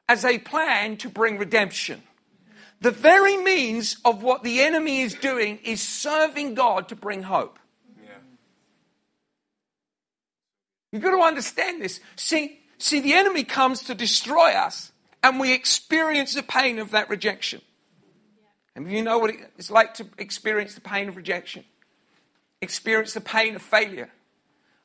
as 0.07 0.23
a 0.23 0.37
plan 0.39 0.97
to 0.97 1.09
bring 1.09 1.37
redemption. 1.37 2.01
The 2.81 2.91
very 2.91 3.37
means 3.37 3.97
of 4.05 4.21
what 4.21 4.43
the 4.43 4.61
enemy 4.61 5.01
is 5.01 5.13
doing 5.15 5.59
is 5.63 5.81
serving 5.81 6.53
God 6.53 6.89
to 6.89 6.95
bring 6.95 7.23
hope. 7.23 7.57
Yeah. 8.03 8.11
You've 10.91 11.01
got 11.01 11.15
to 11.15 11.23
understand 11.23 11.81
this. 11.81 11.99
See, 12.15 12.59
see, 12.77 12.99
the 12.99 13.13
enemy 13.13 13.43
comes 13.43 13.83
to 13.83 13.95
destroy 13.95 14.51
us, 14.51 14.91
and 15.23 15.39
we 15.39 15.53
experience 15.53 16.35
the 16.35 16.43
pain 16.43 16.77
of 16.77 16.91
that 16.91 17.09
rejection. 17.09 17.61
And 18.75 18.91
you 18.91 19.01
know 19.01 19.17
what 19.17 19.33
it's 19.57 19.71
like 19.71 19.93
to 19.95 20.05
experience 20.17 20.75
the 20.75 20.81
pain 20.81 21.07
of 21.07 21.15
rejection, 21.15 21.63
experience 22.61 23.13
the 23.13 23.21
pain 23.21 23.55
of 23.55 23.61
failure. 23.61 24.09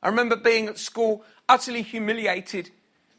I 0.01 0.07
remember 0.07 0.35
being 0.35 0.67
at 0.67 0.77
school 0.77 1.23
utterly 1.49 1.81
humiliated 1.81 2.71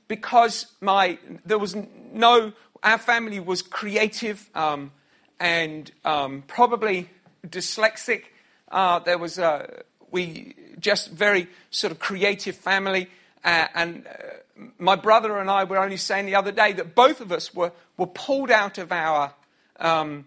because 0.08 0.66
my 0.80 1.18
there 1.44 1.58
was 1.58 1.76
no 2.12 2.52
our 2.82 2.98
family 2.98 3.38
was 3.38 3.62
creative 3.62 4.50
um, 4.54 4.92
and 5.38 5.90
um, 6.04 6.42
probably 6.46 7.08
dyslexic. 7.46 8.24
Uh, 8.70 8.98
there 8.98 9.18
was 9.18 9.38
a, 9.38 9.84
we 10.10 10.54
just 10.80 11.10
very 11.10 11.46
sort 11.70 11.92
of 11.92 11.98
creative 11.98 12.56
family, 12.56 13.08
uh, 13.44 13.68
and 13.74 14.06
uh, 14.06 14.62
my 14.78 14.96
brother 14.96 15.38
and 15.38 15.50
I 15.50 15.64
were 15.64 15.78
only 15.78 15.96
saying 15.96 16.26
the 16.26 16.34
other 16.34 16.52
day 16.52 16.72
that 16.72 16.94
both 16.94 17.20
of 17.20 17.30
us 17.30 17.54
were 17.54 17.72
were 17.96 18.06
pulled 18.06 18.50
out 18.50 18.78
of 18.78 18.90
our 18.90 19.34
um, 19.78 20.24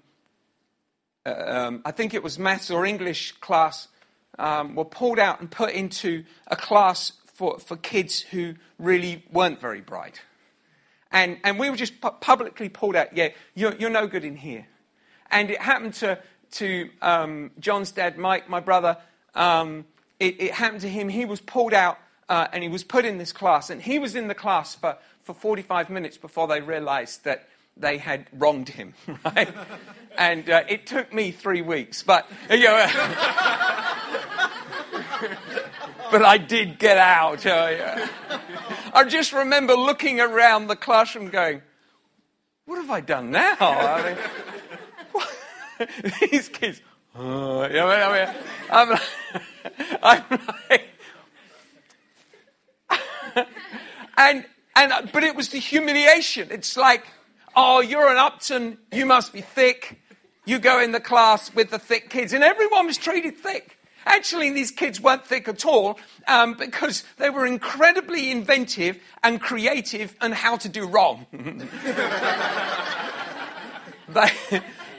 um, 1.25 1.81
I 1.85 1.91
think 1.91 2.13
it 2.13 2.23
was 2.23 2.37
maths 2.37 2.69
or 2.69 2.85
English 2.85 3.33
class, 3.33 3.87
um, 4.37 4.75
were 4.75 4.85
pulled 4.85 5.19
out 5.19 5.39
and 5.39 5.49
put 5.49 5.73
into 5.73 6.23
a 6.47 6.55
class 6.55 7.13
for, 7.25 7.59
for 7.59 7.75
kids 7.77 8.21
who 8.21 8.55
really 8.77 9.23
weren't 9.31 9.59
very 9.59 9.81
bright. 9.81 10.21
And, 11.11 11.37
and 11.43 11.59
we 11.59 11.69
were 11.69 11.75
just 11.75 12.01
pu- 12.01 12.11
publicly 12.21 12.69
pulled 12.69 12.95
out, 12.95 13.15
yeah, 13.15 13.29
you're, 13.53 13.75
you're 13.75 13.89
no 13.89 14.07
good 14.07 14.25
in 14.25 14.35
here. 14.35 14.67
And 15.31 15.49
it 15.49 15.61
happened 15.61 15.93
to, 15.95 16.19
to 16.51 16.89
um, 17.01 17.51
John's 17.59 17.91
dad, 17.91 18.17
Mike, 18.17 18.49
my 18.49 18.59
brother. 18.59 18.97
Um, 19.33 19.85
it, 20.19 20.39
it, 20.39 20.51
happened 20.53 20.81
to 20.81 20.89
him. 20.89 21.09
He 21.09 21.25
was 21.25 21.41
pulled 21.41 21.73
out 21.73 21.99
uh, 22.29 22.47
and 22.53 22.63
he 22.63 22.69
was 22.69 22.83
put 22.83 23.05
in 23.05 23.17
this 23.17 23.31
class. 23.31 23.69
And 23.69 23.81
he 23.81 23.99
was 23.99 24.15
in 24.15 24.27
the 24.27 24.35
class 24.35 24.75
for, 24.75 24.97
for 25.23 25.33
45 25.33 25.89
minutes 25.89 26.17
before 26.17 26.47
they 26.47 26.61
realized 26.61 27.23
that 27.23 27.47
they 27.77 27.97
had 27.97 28.27
wronged 28.33 28.69
him, 28.69 28.93
right? 29.25 29.53
and 30.17 30.49
uh, 30.49 30.63
it 30.67 30.87
took 30.87 31.13
me 31.13 31.31
three 31.31 31.61
weeks, 31.61 32.03
but 32.03 32.27
you 32.49 32.63
know, 32.63 32.85
but 36.11 36.23
I 36.23 36.37
did 36.37 36.79
get 36.79 36.97
out. 36.97 37.45
Uh, 37.45 37.69
yeah. 37.71 38.07
I 38.93 39.03
just 39.03 39.33
remember 39.33 39.75
looking 39.75 40.19
around 40.19 40.67
the 40.67 40.75
classroom, 40.75 41.29
going, 41.29 41.61
"What 42.65 42.77
have 42.77 42.89
I 42.91 43.01
done 43.01 43.31
now?" 43.31 43.55
I 43.59 44.15
mean, 45.17 45.87
these 46.31 46.49
kids. 46.49 46.81
Uh, 47.17 47.67
you 47.69 47.77
know, 47.77 47.87
I 47.87 48.25
mean, 48.25 48.35
I'm 48.69 48.89
like, 48.89 49.01
I'm 50.03 50.39
like 50.69 50.89
and 54.17 54.45
and 54.75 55.11
but 55.11 55.23
it 55.23 55.35
was 55.35 55.49
the 55.49 55.59
humiliation. 55.59 56.49
It's 56.51 56.77
like 56.77 57.05
Oh, 57.55 57.79
you're 57.79 58.09
an 58.09 58.17
Upton, 58.17 58.77
you 58.91 59.05
must 59.05 59.31
be 59.31 59.41
thick. 59.41 60.01
You 60.45 60.59
go 60.59 60.81
in 60.81 60.91
the 60.91 60.99
class 60.99 61.53
with 61.53 61.71
the 61.71 61.79
thick 61.79 62.09
kids. 62.09 62.33
And 62.33 62.43
everyone 62.43 62.85
was 62.85 62.97
treated 62.97 63.37
thick. 63.37 63.77
Actually, 64.05 64.51
these 64.51 64.69
kids 64.71 65.01
weren't 65.01 65.25
thick 65.25 65.47
at 65.47 65.65
all 65.65 65.97
um, 66.27 66.53
because 66.53 67.03
they 67.17 67.29
were 67.29 67.45
incredibly 67.45 68.29
inventive 68.29 68.99
and 69.23 69.41
creative 69.41 70.15
and 70.21 70.33
how 70.33 70.57
to 70.57 70.69
do 70.69 70.85
wrong. 70.85 71.25
they, 74.09 74.29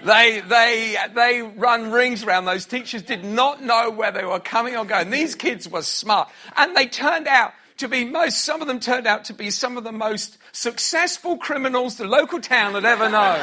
they, 0.04 0.40
they, 0.40 0.96
they 1.14 1.42
run 1.42 1.92
rings 1.92 2.24
around 2.24 2.46
those 2.46 2.66
teachers, 2.66 3.02
did 3.02 3.24
not 3.24 3.62
know 3.62 3.90
where 3.90 4.10
they 4.10 4.24
were 4.24 4.40
coming 4.40 4.76
or 4.76 4.84
going. 4.84 5.10
These 5.10 5.36
kids 5.36 5.68
were 5.68 5.82
smart. 5.82 6.28
And 6.56 6.76
they 6.76 6.86
turned 6.86 7.28
out 7.28 7.52
to 7.78 7.88
be 7.88 8.04
most, 8.04 8.44
some 8.44 8.62
of 8.62 8.68
them 8.68 8.80
turned 8.80 9.06
out 9.06 9.24
to 9.26 9.32
be 9.32 9.50
some 9.50 9.76
of 9.76 9.84
the 9.84 9.92
most 9.92 10.38
successful 10.52 11.36
criminals 11.36 11.96
the 11.96 12.06
local 12.06 12.40
town 12.40 12.74
had 12.74 12.84
ever 12.84 13.08
known. 13.08 13.38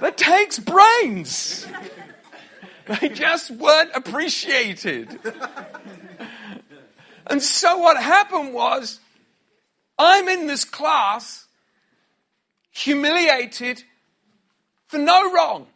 that 0.00 0.16
takes 0.16 0.58
brains. 0.58 1.66
They 2.86 3.08
just 3.10 3.50
weren't 3.50 3.90
appreciated. 3.94 5.18
And 7.26 7.42
so 7.42 7.78
what 7.78 7.96
happened 8.02 8.52
was, 8.52 9.00
I'm 9.98 10.28
in 10.28 10.46
this 10.46 10.64
class, 10.64 11.46
humiliated 12.70 13.84
for 14.88 14.98
no 14.98 15.32
wrong. 15.32 15.66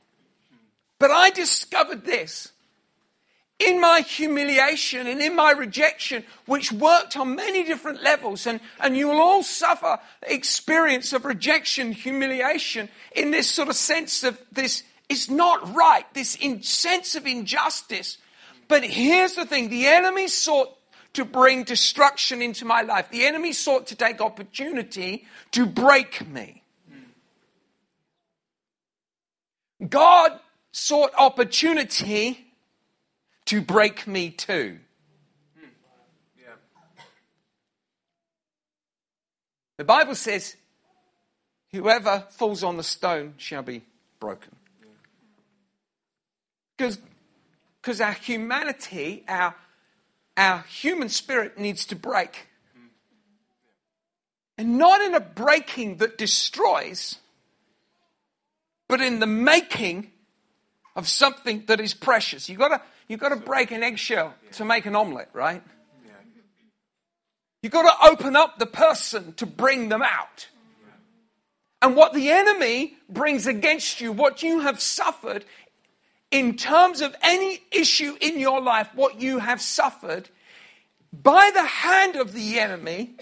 But 0.98 1.10
I 1.10 1.30
discovered 1.30 2.04
this 2.04 2.52
in 3.58 3.80
my 3.80 4.00
humiliation 4.00 5.06
and 5.06 5.20
in 5.20 5.34
my 5.34 5.50
rejection, 5.50 6.24
which 6.44 6.72
worked 6.72 7.16
on 7.16 7.34
many 7.36 7.64
different 7.64 8.02
levels, 8.02 8.46
and, 8.46 8.60
and 8.80 8.96
you 8.96 9.08
will 9.08 9.20
all 9.20 9.42
suffer 9.42 9.98
experience 10.22 11.12
of 11.12 11.24
rejection, 11.24 11.92
humiliation, 11.92 12.88
in 13.12 13.30
this 13.30 13.48
sort 13.48 13.68
of 13.68 13.76
sense 13.76 14.24
of 14.24 14.38
this 14.52 14.82
is 15.08 15.30
not 15.30 15.74
right, 15.74 16.04
this 16.12 16.36
sense 16.62 17.14
of 17.14 17.26
injustice. 17.26 18.18
But 18.68 18.84
here's 18.84 19.34
the 19.34 19.46
thing 19.46 19.70
the 19.70 19.86
enemy 19.86 20.28
sought 20.28 20.76
to 21.14 21.24
bring 21.24 21.64
destruction 21.64 22.42
into 22.42 22.66
my 22.66 22.82
life, 22.82 23.10
the 23.10 23.24
enemy 23.24 23.54
sought 23.54 23.86
to 23.86 23.94
take 23.94 24.20
opportunity 24.20 25.24
to 25.52 25.64
break 25.64 26.26
me. 26.28 26.62
God 29.88 30.38
sought 30.72 31.10
opportunity 31.16 32.45
to 33.46 33.60
break 33.60 34.06
me 34.06 34.30
too. 34.30 34.78
The 39.78 39.84
Bible 39.84 40.14
says, 40.14 40.56
whoever 41.70 42.24
falls 42.30 42.64
on 42.64 42.76
the 42.76 42.82
stone 42.82 43.34
shall 43.36 43.62
be 43.62 43.82
broken. 44.20 44.56
Because 46.76 46.98
because 47.86 48.00
our 48.00 48.14
humanity, 48.14 49.22
our, 49.28 49.54
our 50.36 50.62
human 50.62 51.08
spirit 51.08 51.56
needs 51.56 51.86
to 51.86 51.94
break. 51.94 52.48
And 54.58 54.76
not 54.76 55.00
in 55.02 55.14
a 55.14 55.20
breaking 55.20 55.98
that 55.98 56.18
destroys, 56.18 57.20
but 58.88 59.00
in 59.00 59.20
the 59.20 59.26
making 59.28 60.10
of 60.96 61.06
something 61.06 61.62
that 61.66 61.78
is 61.78 61.94
precious. 61.94 62.48
You've 62.48 62.58
got 62.58 62.68
to, 62.68 62.82
you've 63.08 63.20
got 63.20 63.30
to 63.30 63.36
break 63.36 63.70
an 63.70 63.82
eggshell 63.82 64.34
to 64.52 64.64
make 64.64 64.86
an 64.86 64.96
omelette, 64.96 65.30
right? 65.32 65.62
You've 67.62 67.72
got 67.72 67.82
to 67.82 68.12
open 68.12 68.36
up 68.36 68.58
the 68.58 68.66
person 68.66 69.32
to 69.34 69.46
bring 69.46 69.88
them 69.88 70.02
out. 70.02 70.48
And 71.82 71.96
what 71.96 72.14
the 72.14 72.30
enemy 72.30 72.96
brings 73.08 73.46
against 73.46 74.00
you, 74.00 74.12
what 74.12 74.42
you 74.42 74.60
have 74.60 74.80
suffered, 74.80 75.44
in 76.30 76.56
terms 76.56 77.00
of 77.00 77.14
any 77.22 77.60
issue 77.70 78.16
in 78.20 78.38
your 78.38 78.60
life, 78.60 78.88
what 78.94 79.20
you 79.20 79.38
have 79.38 79.60
suffered, 79.60 80.28
by 81.12 81.50
the 81.54 81.62
hand 81.62 82.16
of 82.16 82.32
the 82.32 82.58
enemy, 82.58 83.14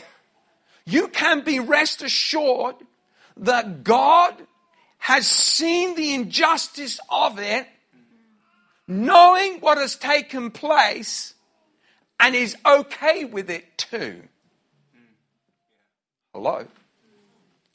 you 0.87 1.09
can 1.09 1.43
be 1.43 1.61
rest 1.61 2.03
assured 2.03 2.77
that 3.37 3.85
God 3.85 4.35
has 4.99 5.27
seen 5.27 5.95
the 5.95 6.15
injustice 6.15 6.99
of 7.11 7.39
it, 7.39 7.67
knowing 8.87 9.61
what 9.61 9.79
has 9.79 9.97
taken 9.97 10.51
place, 10.51 11.35
and 12.21 12.35
is 12.35 12.57
okay 12.65 13.25
with 13.25 13.51
it 13.51 13.77
too. 13.77 14.23
Hello? 16.33 16.67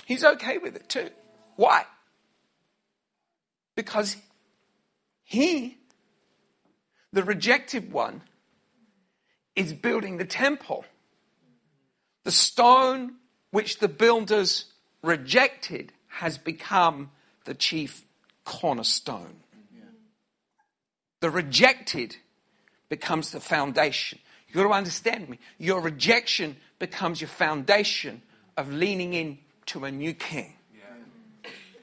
He's 0.05 0.23
okay 0.23 0.57
with 0.57 0.75
it 0.75 0.89
too. 0.89 1.09
Why? 1.55 1.85
Because 3.75 4.17
he, 5.23 5.77
the 7.13 7.23
rejected 7.23 7.91
one, 7.91 8.21
is 9.55 9.73
building 9.73 10.17
the 10.17 10.25
temple. 10.25 10.85
The 12.23 12.31
stone 12.31 13.15
which 13.51 13.79
the 13.79 13.87
builders 13.87 14.65
rejected 15.01 15.91
has 16.07 16.37
become 16.37 17.11
the 17.45 17.53
chief 17.53 18.05
cornerstone. 18.45 19.35
The 21.19 21.29
rejected 21.29 22.15
becomes 22.87 23.31
the 23.31 23.39
foundation. 23.39 24.19
You've 24.47 24.55
got 24.55 24.63
to 24.63 24.73
understand 24.73 25.29
me. 25.29 25.39
Your 25.57 25.81
rejection 25.81 26.57
becomes 26.79 27.21
your 27.21 27.27
foundation 27.27 28.21
of 28.57 28.71
leaning 28.71 29.13
in 29.13 29.37
to 29.67 29.85
a 29.85 29.91
new 29.91 30.13
king. 30.13 30.53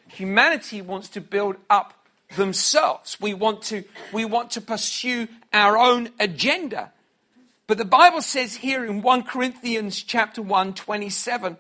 Humanity 0.09 0.81
wants 0.81 1.11
to 1.11 1.21
build 1.21 1.57
up 1.69 1.93
themselves. 2.37 3.19
We 3.21 3.35
want 3.35 3.63
to, 3.65 3.85
we 4.13 4.25
want 4.25 4.53
to 4.53 4.61
pursue 4.61 5.29
our 5.53 5.79
own 5.79 6.09
agenda. 6.19 6.93
But 7.67 7.79
the 7.79 7.85
Bible 7.85 8.23
says 8.23 8.57
here 8.57 8.85
in 8.85 9.03
1 9.03 9.23
Corinthians 9.25 10.03
chapter 10.03 10.41
1, 10.41 10.75
27, 10.75 11.57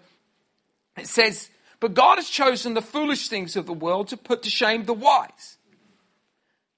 it 0.96 1.06
says, 1.06 1.50
But 1.80 1.94
God 1.94 2.16
has 2.16 2.28
chosen 2.28 2.74
the 2.74 2.82
foolish 2.82 3.28
things 3.28 3.56
of 3.56 3.66
the 3.66 3.72
world 3.72 4.08
to 4.08 4.16
put 4.16 4.42
to 4.44 4.50
shame 4.50 4.84
the 4.84 4.94
wise. 4.94 5.55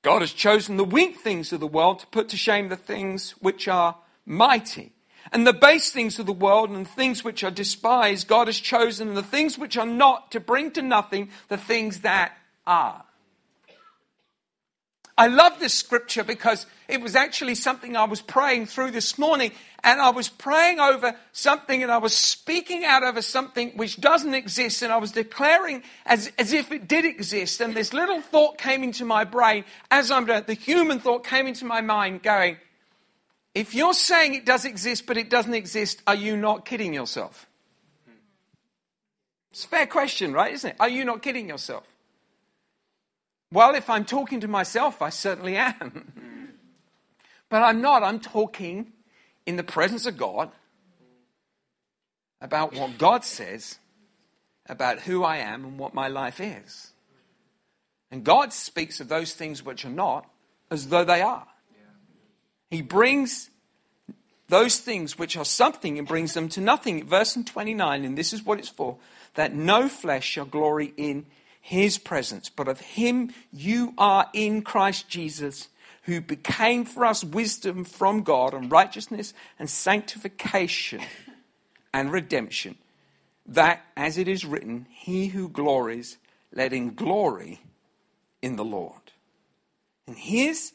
God 0.08 0.22
has 0.22 0.32
chosen 0.32 0.78
the 0.78 0.84
weak 0.84 1.18
things 1.18 1.52
of 1.52 1.60
the 1.60 1.66
world 1.66 1.98
to 1.98 2.06
put 2.06 2.30
to 2.30 2.36
shame 2.38 2.68
the 2.68 2.76
things 2.76 3.32
which 3.40 3.68
are 3.68 3.94
mighty. 4.24 4.94
And 5.32 5.46
the 5.46 5.52
base 5.52 5.92
things 5.92 6.18
of 6.18 6.24
the 6.24 6.32
world 6.32 6.70
and 6.70 6.88
things 6.88 7.22
which 7.22 7.44
are 7.44 7.50
despised, 7.50 8.26
God 8.26 8.46
has 8.46 8.58
chosen 8.58 9.12
the 9.12 9.22
things 9.22 9.58
which 9.58 9.76
are 9.76 9.84
not 9.84 10.30
to 10.30 10.40
bring 10.40 10.70
to 10.70 10.80
nothing 10.80 11.28
the 11.48 11.58
things 11.58 12.00
that 12.00 12.32
are. 12.66 13.04
I 15.18 15.26
love 15.26 15.58
this 15.58 15.74
scripture 15.74 16.22
because 16.22 16.64
it 16.86 17.00
was 17.00 17.16
actually 17.16 17.56
something 17.56 17.96
I 17.96 18.04
was 18.04 18.22
praying 18.22 18.66
through 18.66 18.92
this 18.92 19.18
morning. 19.18 19.50
And 19.82 20.00
I 20.00 20.10
was 20.10 20.28
praying 20.28 20.78
over 20.78 21.16
something 21.32 21.82
and 21.82 21.90
I 21.90 21.98
was 21.98 22.14
speaking 22.14 22.84
out 22.84 23.02
over 23.02 23.20
something 23.20 23.72
which 23.76 24.00
doesn't 24.00 24.32
exist. 24.32 24.80
And 24.80 24.92
I 24.92 24.98
was 24.98 25.10
declaring 25.10 25.82
as, 26.06 26.30
as 26.38 26.52
if 26.52 26.70
it 26.70 26.86
did 26.86 27.04
exist. 27.04 27.60
And 27.60 27.74
this 27.74 27.92
little 27.92 28.20
thought 28.20 28.58
came 28.58 28.84
into 28.84 29.04
my 29.04 29.24
brain 29.24 29.64
as 29.90 30.12
I'm 30.12 30.26
The 30.26 30.54
human 30.54 31.00
thought 31.00 31.24
came 31.24 31.48
into 31.48 31.64
my 31.64 31.80
mind 31.80 32.22
going, 32.22 32.56
if 33.56 33.74
you're 33.74 33.94
saying 33.94 34.34
it 34.34 34.46
does 34.46 34.64
exist 34.64 35.04
but 35.04 35.16
it 35.16 35.30
doesn't 35.30 35.54
exist, 35.54 36.00
are 36.06 36.14
you 36.14 36.36
not 36.36 36.64
kidding 36.64 36.94
yourself? 36.94 37.48
It's 39.50 39.64
a 39.64 39.68
fair 39.68 39.86
question, 39.86 40.32
right? 40.32 40.52
Isn't 40.54 40.70
it? 40.70 40.76
Are 40.78 40.88
you 40.88 41.04
not 41.04 41.22
kidding 41.22 41.48
yourself? 41.48 41.84
Well, 43.50 43.74
if 43.74 43.88
I'm 43.88 44.04
talking 44.04 44.40
to 44.40 44.48
myself, 44.48 45.00
I 45.00 45.10
certainly 45.10 45.56
am. 45.56 46.52
but 47.48 47.62
I'm 47.62 47.80
not. 47.80 48.02
I'm 48.02 48.20
talking 48.20 48.92
in 49.46 49.56
the 49.56 49.62
presence 49.62 50.04
of 50.06 50.16
God 50.16 50.50
about 52.40 52.74
what 52.74 52.98
God 52.98 53.24
says 53.24 53.78
about 54.68 55.00
who 55.00 55.24
I 55.24 55.38
am 55.38 55.64
and 55.64 55.78
what 55.78 55.94
my 55.94 56.08
life 56.08 56.40
is. 56.40 56.92
And 58.10 58.24
God 58.24 58.52
speaks 58.52 59.00
of 59.00 59.08
those 59.08 59.32
things 59.32 59.62
which 59.62 59.84
are 59.84 59.90
not 59.90 60.28
as 60.70 60.88
though 60.88 61.04
they 61.04 61.22
are. 61.22 61.46
He 62.70 62.82
brings 62.82 63.48
those 64.48 64.78
things 64.78 65.18
which 65.18 65.36
are 65.36 65.44
something 65.44 65.98
and 65.98 66.06
brings 66.06 66.34
them 66.34 66.48
to 66.50 66.60
nothing. 66.60 67.06
Verse 67.06 67.36
29, 67.42 68.04
and 68.04 68.16
this 68.16 68.32
is 68.32 68.44
what 68.44 68.58
it's 68.58 68.68
for 68.68 68.98
that 69.34 69.54
no 69.54 69.88
flesh 69.88 70.26
shall 70.26 70.44
glory 70.44 70.92
in 70.96 71.26
his 71.68 71.98
presence, 71.98 72.48
but 72.48 72.66
of 72.66 72.80
him 72.80 73.30
you 73.52 73.92
are 73.98 74.30
in 74.32 74.62
Christ 74.62 75.06
Jesus, 75.06 75.68
who 76.04 76.18
became 76.18 76.86
for 76.86 77.04
us 77.04 77.22
wisdom 77.22 77.84
from 77.84 78.22
God 78.22 78.54
and 78.54 78.72
righteousness 78.72 79.34
and 79.58 79.68
sanctification 79.68 81.02
and 81.92 82.10
redemption. 82.10 82.78
That, 83.44 83.84
as 83.98 84.16
it 84.16 84.28
is 84.28 84.46
written, 84.46 84.86
he 84.90 85.26
who 85.26 85.50
glories, 85.50 86.16
let 86.54 86.72
him 86.72 86.94
glory 86.94 87.60
in 88.40 88.56
the 88.56 88.64
Lord. 88.64 89.12
And 90.06 90.16
here's 90.16 90.72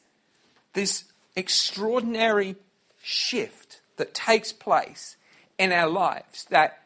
this 0.73 1.05
extraordinary 1.35 2.55
shift 3.01 3.81
that 3.97 4.13
takes 4.13 4.53
place 4.53 5.17
in 5.57 5.71
our 5.71 5.89
lives 5.89 6.45
that, 6.51 6.83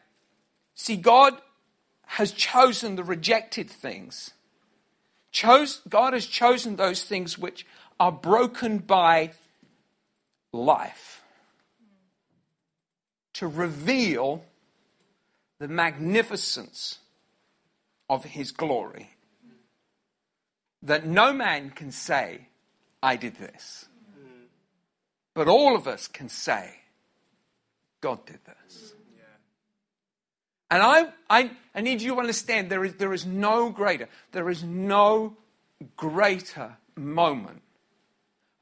see, 0.74 0.96
God 0.96 1.34
has 2.12 2.32
chosen 2.32 2.96
the 2.96 3.04
rejected 3.04 3.68
things. 3.68 4.30
Chose, 5.30 5.82
God 5.88 6.14
has 6.14 6.26
chosen 6.26 6.76
those 6.76 7.04
things 7.04 7.38
which 7.38 7.66
are 8.00 8.10
broken 8.10 8.78
by 8.78 9.32
life 10.52 11.22
to 13.34 13.46
reveal 13.46 14.42
the 15.58 15.68
magnificence 15.68 16.98
of 18.08 18.24
His 18.24 18.52
glory. 18.52 19.10
That 20.82 21.06
no 21.06 21.34
man 21.34 21.70
can 21.70 21.92
say, 21.92 22.48
I 23.02 23.16
did 23.16 23.36
this. 23.36 23.86
But 25.34 25.46
all 25.46 25.76
of 25.76 25.86
us 25.86 26.08
can 26.08 26.30
say, 26.30 26.80
God 28.00 28.24
did 28.24 28.40
this. 28.46 28.94
And 30.70 30.82
I, 30.82 31.06
I, 31.30 31.50
I 31.74 31.80
need 31.80 32.02
you 32.02 32.14
to 32.14 32.20
understand 32.20 32.70
there 32.70 32.84
is, 32.84 32.94
there 32.94 33.12
is 33.12 33.24
no 33.24 33.70
greater, 33.70 34.08
there 34.32 34.50
is 34.50 34.62
no 34.62 35.36
greater 35.96 36.76
moment 36.96 37.62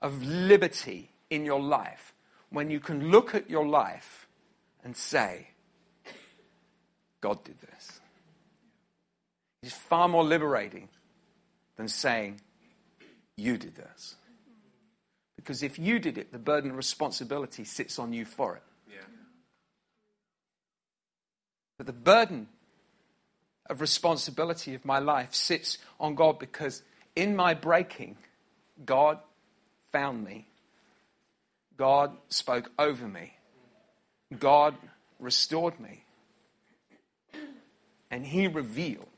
of 0.01 0.23
liberty 0.23 1.11
in 1.31 1.45
your 1.45 1.61
life 1.61 2.15
when 2.51 2.71
you 2.71 2.79
can 2.79 3.11
look 3.11 3.35
at 3.35 3.51
your 3.51 3.67
life 3.67 4.29
and 4.85 4.97
say, 4.97 5.49
God 7.21 7.43
did 7.43 7.59
this. 7.61 8.01
It's 9.63 9.75
far 9.75 10.07
more 10.07 10.23
liberating 10.23 10.89
than 11.77 11.89
saying, 11.89 12.41
You 13.37 13.57
did 13.57 13.75
this. 13.75 14.15
Because 15.35 15.63
if 15.63 15.79
you 15.79 15.99
did 15.99 16.19
it, 16.19 16.33
the 16.33 16.39
burden 16.39 16.71
of 16.71 16.77
responsibility 16.77 17.65
sits 17.65 17.99
on 17.99 18.13
you 18.13 18.25
for 18.25 18.57
it. 18.57 18.63
But 21.77 21.87
the 21.87 21.93
burden 21.93 22.49
of 23.69 23.81
responsibility 23.81 24.75
of 24.75 24.85
my 24.85 24.99
life 24.99 25.35
sits 25.35 25.79
on 25.99 26.15
God 26.15 26.39
because 26.39 26.83
in 27.15 27.35
my 27.37 27.55
breaking, 27.55 28.17
God 28.85 29.19
found 29.93 30.25
me. 30.25 30.47
God 31.77 32.17
spoke 32.29 32.71
over 32.79 33.07
me. 33.07 33.35
God 34.39 34.75
restored 35.19 35.79
me. 35.81 36.05
And 38.11 38.25
He 38.25 38.47
revealed. 38.47 39.09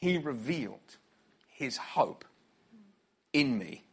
He 0.00 0.18
revealed 0.18 0.80
his 1.62 1.76
hope 1.76 2.24
in 3.32 3.56
me 3.56 3.84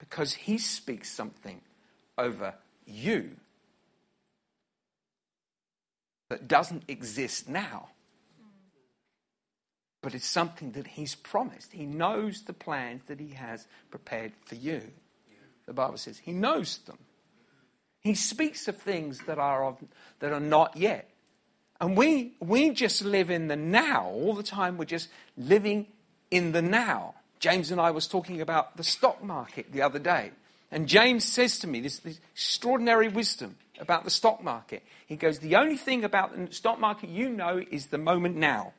because 0.00 0.34
he 0.34 0.58
speaks 0.58 1.08
something 1.08 1.60
over 2.18 2.54
you 2.84 3.36
that 6.34 6.48
doesn't 6.48 6.82
exist 6.88 7.48
now. 7.48 7.90
But 10.02 10.16
it's 10.16 10.26
something 10.26 10.72
that 10.72 10.88
he's 10.88 11.14
promised. 11.14 11.72
He 11.72 11.86
knows 11.86 12.42
the 12.42 12.52
plans 12.52 13.02
that 13.06 13.20
he 13.20 13.30
has 13.30 13.68
prepared 13.88 14.32
for 14.44 14.56
you. 14.56 14.82
The 15.66 15.72
Bible 15.72 15.96
says 15.96 16.18
he 16.18 16.32
knows 16.32 16.78
them. 16.78 16.98
He 18.00 18.14
speaks 18.14 18.66
of 18.66 18.76
things 18.76 19.20
that 19.26 19.38
are, 19.38 19.64
of, 19.64 19.78
that 20.18 20.32
are 20.32 20.40
not 20.40 20.76
yet. 20.76 21.08
And 21.80 21.96
we, 21.96 22.32
we 22.40 22.70
just 22.70 23.04
live 23.04 23.30
in 23.30 23.46
the 23.46 23.56
now. 23.56 24.06
All 24.06 24.34
the 24.34 24.42
time 24.42 24.76
we're 24.76 24.86
just 24.86 25.08
living 25.36 25.86
in 26.32 26.50
the 26.50 26.62
now. 26.62 27.14
James 27.38 27.70
and 27.70 27.80
I 27.80 27.92
was 27.92 28.08
talking 28.08 28.40
about 28.40 28.76
the 28.76 28.82
stock 28.82 29.22
market 29.22 29.70
the 29.70 29.82
other 29.82 30.00
day. 30.00 30.32
And 30.70 30.88
James 30.88 31.24
says 31.24 31.58
to 31.60 31.66
me 31.66 31.80
this, 31.80 31.98
this 32.00 32.20
extraordinary 32.32 33.08
wisdom 33.08 33.56
about 33.78 34.04
the 34.04 34.10
stock 34.10 34.42
market. 34.42 34.82
He 35.06 35.16
goes, 35.16 35.38
The 35.38 35.56
only 35.56 35.76
thing 35.76 36.04
about 36.04 36.36
the 36.36 36.52
stock 36.52 36.80
market 36.80 37.10
you 37.10 37.28
know 37.28 37.62
is 37.70 37.86
the 37.88 37.98
moment 37.98 38.36
now. 38.36 38.72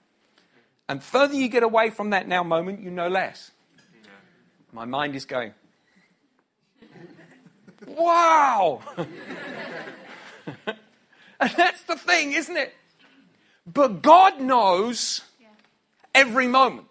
And 0.87 1.01
further 1.03 1.33
you 1.35 1.47
get 1.47 1.63
away 1.63 1.89
from 1.89 2.11
that 2.11 2.27
now 2.27 2.43
moment, 2.43 2.81
you 2.81 2.91
know 2.91 3.07
less. 3.07 3.51
My 4.71 4.85
mind 4.85 5.15
is 5.15 5.25
going, 5.25 5.53
Wow! 7.87 8.81
and 11.37 11.51
that's 11.55 11.83
the 11.83 11.95
thing, 11.95 12.33
isn't 12.33 12.57
it? 12.57 12.73
But 13.65 14.01
God 14.01 14.39
knows 14.39 15.21
every 16.13 16.47
moment. 16.47 16.87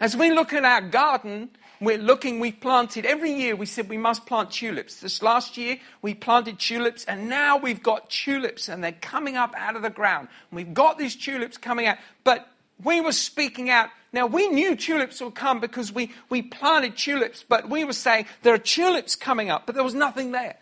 As 0.00 0.16
we 0.16 0.32
look 0.32 0.52
at 0.52 0.64
our 0.64 0.80
garden, 0.80 1.50
we're 1.82 1.98
looking, 1.98 2.38
we've 2.38 2.60
planted, 2.60 3.04
every 3.04 3.32
year 3.32 3.56
we 3.56 3.66
said 3.66 3.88
we 3.88 3.98
must 3.98 4.24
plant 4.24 4.52
tulips. 4.52 5.00
This 5.00 5.20
last 5.20 5.56
year 5.56 5.78
we 6.00 6.14
planted 6.14 6.60
tulips 6.60 7.04
and 7.04 7.28
now 7.28 7.56
we've 7.56 7.82
got 7.82 8.08
tulips 8.08 8.68
and 8.68 8.84
they're 8.84 8.92
coming 8.92 9.36
up 9.36 9.52
out 9.56 9.74
of 9.74 9.82
the 9.82 9.90
ground. 9.90 10.28
We've 10.52 10.72
got 10.72 10.96
these 10.96 11.16
tulips 11.16 11.58
coming 11.58 11.86
out, 11.86 11.98
but 12.22 12.48
we 12.82 13.00
were 13.00 13.12
speaking 13.12 13.68
out. 13.68 13.88
Now 14.12 14.26
we 14.26 14.48
knew 14.48 14.76
tulips 14.76 15.20
would 15.20 15.34
come 15.34 15.58
because 15.58 15.92
we, 15.92 16.12
we 16.28 16.40
planted 16.42 16.96
tulips, 16.96 17.44
but 17.46 17.68
we 17.68 17.84
were 17.84 17.92
saying 17.92 18.26
there 18.42 18.54
are 18.54 18.58
tulips 18.58 19.16
coming 19.16 19.50
up, 19.50 19.66
but 19.66 19.74
there 19.74 19.84
was 19.84 19.94
nothing 19.94 20.30
there. 20.30 20.56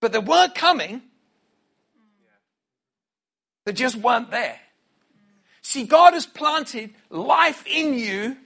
But 0.00 0.12
they 0.12 0.20
weren't 0.20 0.54
coming. 0.54 1.02
They 3.64 3.72
just 3.72 3.96
weren't 3.96 4.30
there. 4.30 4.60
See, 5.62 5.84
God 5.84 6.14
has 6.14 6.26
planted 6.26 6.90
life 7.08 7.64
in 7.66 7.94
you, 7.94 8.36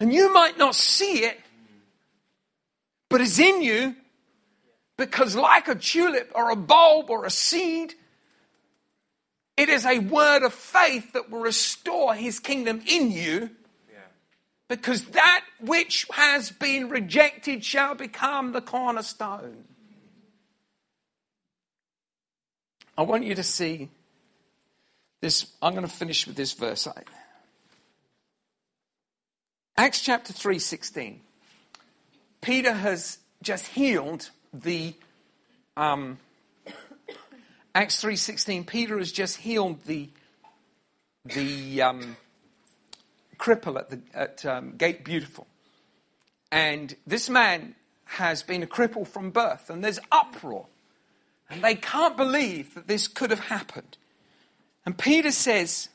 and 0.00 0.12
you 0.12 0.32
might 0.32 0.58
not 0.58 0.74
see 0.74 1.24
it, 1.24 1.40
but 3.08 3.20
it's 3.20 3.38
in 3.38 3.62
you 3.62 3.94
because, 4.96 5.36
like 5.36 5.68
a 5.68 5.74
tulip 5.74 6.32
or 6.34 6.50
a 6.50 6.56
bulb 6.56 7.10
or 7.10 7.24
a 7.24 7.30
seed, 7.30 7.94
it 9.56 9.68
is 9.68 9.86
a 9.86 9.98
word 9.98 10.42
of 10.42 10.52
faith 10.52 11.12
that 11.12 11.30
will 11.30 11.40
restore 11.40 12.14
his 12.14 12.40
kingdom 12.40 12.82
in 12.86 13.10
you. 13.10 13.50
Because 14.68 15.04
that 15.06 15.44
which 15.60 16.06
has 16.12 16.50
been 16.52 16.88
rejected 16.88 17.64
shall 17.64 17.96
become 17.96 18.52
the 18.52 18.60
cornerstone. 18.60 19.64
I 22.96 23.02
want 23.02 23.24
you 23.24 23.34
to 23.34 23.42
see 23.42 23.90
this, 25.20 25.46
I'm 25.60 25.74
going 25.74 25.86
to 25.86 25.92
finish 25.92 26.26
with 26.26 26.36
this 26.36 26.52
verse. 26.52 26.88
Acts 29.76 30.00
chapter 30.00 30.32
3 30.32 30.58
16. 30.58 31.20
Peter 32.40 32.72
has 32.72 33.18
just 33.42 33.66
healed 33.66 34.30
the 34.52 34.94
um, 35.76 36.18
Acts 37.74 38.02
3:16 38.02 38.66
Peter 38.66 38.98
has 38.98 39.12
just 39.12 39.38
healed 39.38 39.82
the 39.84 40.08
the 41.24 41.82
um, 41.82 42.16
cripple 43.38 43.78
at 43.78 43.90
the 43.90 44.00
at 44.12 44.44
um, 44.44 44.76
Gate 44.76 45.04
Beautiful. 45.04 45.46
And 46.50 46.96
this 47.06 47.30
man 47.30 47.76
has 48.04 48.42
been 48.42 48.62
a 48.62 48.66
cripple 48.66 49.06
from 49.06 49.30
birth 49.30 49.70
and 49.70 49.84
there's 49.84 50.00
uproar. 50.10 50.66
And 51.48 51.62
they 51.62 51.74
can't 51.76 52.16
believe 52.16 52.74
that 52.74 52.88
this 52.88 53.06
could 53.08 53.30
have 53.30 53.40
happened. 53.40 53.96
And 54.86 54.96
Peter 54.96 55.30
says, 55.30 55.88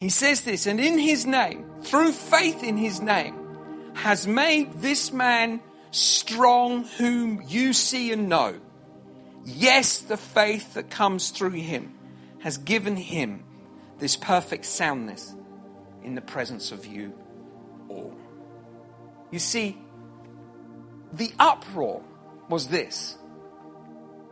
he 0.00 0.08
says 0.08 0.42
this, 0.42 0.66
and 0.66 0.78
in 0.78 0.98
his 0.98 1.26
name, 1.26 1.66
through 1.82 2.12
faith 2.12 2.62
in 2.62 2.76
his 2.76 3.00
name, 3.00 3.34
has 3.94 4.26
made 4.26 4.74
this 4.74 5.12
man 5.12 5.60
strong 5.90 6.84
whom 6.84 7.42
you 7.46 7.72
see 7.72 8.12
and 8.12 8.28
know. 8.28 8.60
Yes, 9.44 10.00
the 10.00 10.16
faith 10.16 10.74
that 10.74 10.90
comes 10.90 11.30
through 11.30 11.50
him 11.50 11.94
has 12.40 12.58
given 12.58 12.96
him 12.96 13.44
this 13.98 14.16
perfect 14.16 14.64
soundness 14.64 15.34
in 16.02 16.14
the 16.14 16.20
presence 16.20 16.72
of 16.72 16.86
you 16.86 17.14
all. 17.88 18.14
You 19.30 19.38
see, 19.38 19.78
the 21.12 21.32
uproar 21.38 22.02
was 22.48 22.68
this. 22.68 23.16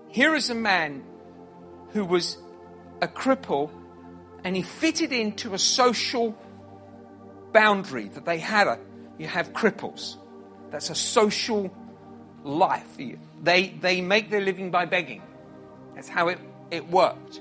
Here 0.08 0.34
is 0.34 0.50
a 0.50 0.54
man 0.54 1.04
who 1.92 2.04
was 2.04 2.36
a 3.02 3.08
cripple 3.08 3.70
and 4.44 4.56
he 4.56 4.62
fitted 4.62 5.12
into 5.12 5.52
a 5.52 5.58
social 5.58 6.34
boundary 7.52 8.08
that 8.08 8.24
they 8.24 8.38
had. 8.38 8.66
A, 8.66 8.78
you 9.18 9.26
have 9.26 9.52
cripples. 9.52 10.16
That's 10.70 10.88
a 10.88 10.94
social 10.94 11.70
life. 12.44 12.96
They, 13.42 13.68
they 13.68 14.00
make 14.00 14.30
their 14.30 14.40
living 14.40 14.70
by 14.70 14.86
begging. 14.86 15.22
That's 15.94 16.08
how 16.08 16.28
it, 16.28 16.38
it 16.70 16.88
worked. 16.88 17.40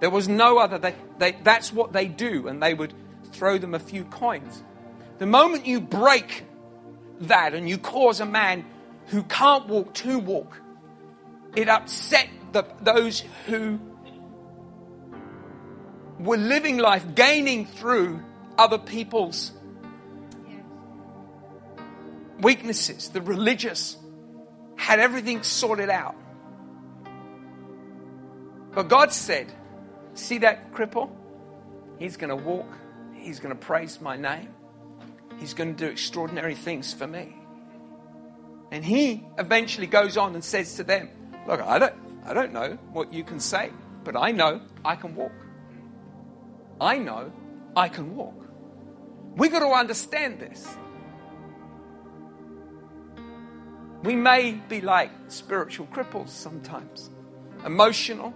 There 0.00 0.10
was 0.10 0.28
no 0.28 0.58
other. 0.58 0.78
They, 0.78 0.94
they, 1.18 1.32
that's 1.42 1.72
what 1.72 1.92
they 1.92 2.06
do, 2.06 2.48
and 2.48 2.62
they 2.62 2.72
would 2.72 2.94
throw 3.32 3.58
them 3.58 3.74
a 3.74 3.78
few 3.78 4.04
coins. 4.04 4.62
The 5.18 5.26
moment 5.26 5.66
you 5.66 5.80
break 5.80 6.44
that 7.22 7.52
and 7.52 7.68
you 7.68 7.78
cause 7.78 8.20
a 8.20 8.26
man 8.26 8.64
who 9.06 9.24
can't 9.24 9.66
walk 9.66 9.92
to 9.94 10.18
walk, 10.18 10.60
it 11.56 11.68
upset 11.68 12.28
the, 12.52 12.64
those 12.80 13.24
who 13.46 13.80
were 16.18 16.36
living 16.36 16.78
life, 16.78 17.14
gaining 17.14 17.66
through 17.66 18.22
other 18.56 18.78
people's 18.78 19.52
weaknesses. 22.40 23.10
The 23.10 23.22
religious 23.22 23.96
had 24.76 25.00
everything 25.00 25.42
sorted 25.42 25.90
out. 25.90 26.16
But 28.72 28.88
God 28.88 29.12
said, 29.12 29.52
See 30.14 30.38
that 30.38 30.72
cripple? 30.72 31.10
He's 31.98 32.16
going 32.16 32.30
to 32.30 32.36
walk, 32.36 32.66
he's 33.14 33.40
going 33.40 33.54
to 33.54 33.60
praise 33.60 34.00
my 34.00 34.16
name, 34.16 34.48
he's 35.38 35.54
going 35.54 35.74
to 35.74 35.84
do 35.84 35.90
extraordinary 35.90 36.54
things 36.54 36.92
for 36.92 37.06
me. 37.06 37.34
And 38.70 38.84
he 38.84 39.24
eventually 39.38 39.86
goes 39.86 40.16
on 40.16 40.34
and 40.34 40.44
says 40.44 40.74
to 40.76 40.84
them, 40.84 41.08
Look, 41.46 41.60
I 41.60 41.78
don't, 41.78 41.94
I 42.24 42.34
don't 42.34 42.52
know 42.52 42.78
what 42.92 43.12
you 43.12 43.24
can 43.24 43.40
say, 43.40 43.70
but 44.04 44.16
I 44.16 44.32
know 44.32 44.60
I 44.84 44.96
can 44.96 45.14
walk. 45.14 45.32
I 46.80 46.98
know 46.98 47.32
I 47.76 47.88
can 47.88 48.14
walk. 48.14 48.34
We've 49.36 49.52
got 49.52 49.60
to 49.60 49.68
understand 49.68 50.40
this. 50.40 50.66
We 54.02 54.14
may 54.14 54.52
be 54.52 54.80
like 54.80 55.10
spiritual 55.28 55.86
cripples 55.86 56.28
sometimes, 56.28 57.10
emotional. 57.64 58.32